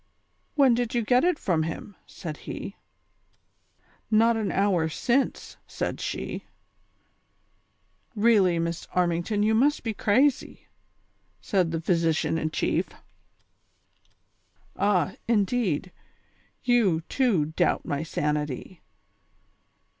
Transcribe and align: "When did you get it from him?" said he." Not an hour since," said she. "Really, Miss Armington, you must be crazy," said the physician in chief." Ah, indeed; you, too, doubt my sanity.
"When 0.55 0.73
did 0.73 0.95
you 0.95 1.03
get 1.03 1.23
it 1.23 1.37
from 1.37 1.61
him?" 1.61 1.95
said 2.21 2.37
he." 2.37 2.75
Not 4.09 4.35
an 4.35 4.51
hour 4.51 4.89
since," 4.89 5.57
said 5.67 5.99
she. 6.01 6.45
"Really, 8.15 8.57
Miss 8.57 8.87
Armington, 8.95 9.43
you 9.43 9.53
must 9.53 9.83
be 9.83 9.93
crazy," 9.93 10.65
said 11.39 11.69
the 11.69 11.79
physician 11.79 12.39
in 12.39 12.49
chief." 12.49 12.89
Ah, 14.75 15.13
indeed; 15.27 15.91
you, 16.63 17.01
too, 17.01 17.45
doubt 17.55 17.85
my 17.85 18.01
sanity. 18.01 18.81